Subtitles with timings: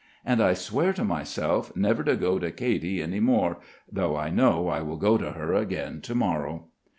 [0.25, 4.67] And I swear to myself never to go to Katy any more, though I know
[4.67, 6.69] I will go to her again to morrow.